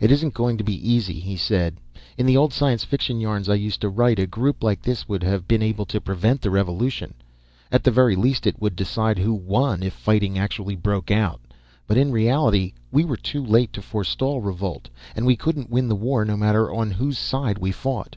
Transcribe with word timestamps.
"It 0.00 0.10
isn't 0.10 0.32
going 0.32 0.56
to 0.56 0.64
be 0.64 0.74
easy," 0.90 1.20
he 1.20 1.36
said. 1.36 1.76
"In 2.16 2.24
the 2.24 2.34
old 2.34 2.54
science 2.54 2.82
fiction 2.82 3.20
yarns 3.20 3.46
I 3.46 3.56
used 3.56 3.82
to 3.82 3.90
write, 3.90 4.18
a 4.18 4.26
group 4.26 4.64
like 4.64 4.80
this 4.80 5.06
would 5.06 5.22
have 5.22 5.46
been 5.46 5.60
able 5.60 5.84
to 5.84 6.00
prevent 6.00 6.40
the 6.40 6.48
revolution. 6.50 7.12
At 7.70 7.84
the 7.84 7.90
very 7.90 8.16
least, 8.16 8.46
it 8.46 8.58
would 8.58 8.74
decide 8.74 9.18
who 9.18 9.34
won 9.34 9.82
if 9.82 9.92
fighting 9.92 10.38
actually 10.38 10.76
broke 10.76 11.10
out. 11.10 11.42
But 11.86 11.98
in 11.98 12.10
reality 12.10 12.72
we 12.90 13.04
were 13.04 13.18
too 13.18 13.44
late 13.44 13.70
to 13.74 13.82
forestall 13.82 14.40
revolt, 14.40 14.88
and 15.14 15.26
we 15.26 15.36
couldn't 15.36 15.68
win 15.68 15.88
the 15.88 15.94
war 15.96 16.24
no 16.24 16.38
matter 16.38 16.72
on 16.72 16.92
whose 16.92 17.18
side 17.18 17.58
we 17.58 17.70
fought. 17.70 18.16